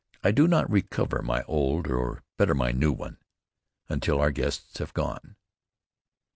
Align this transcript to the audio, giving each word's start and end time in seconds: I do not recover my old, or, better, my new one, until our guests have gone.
I 0.23 0.31
do 0.31 0.47
not 0.47 0.67
recover 0.67 1.21
my 1.21 1.43
old, 1.43 1.85
or, 1.87 2.23
better, 2.35 2.55
my 2.55 2.71
new 2.71 2.91
one, 2.91 3.17
until 3.87 4.19
our 4.19 4.31
guests 4.31 4.79
have 4.79 4.95
gone. 4.95 5.35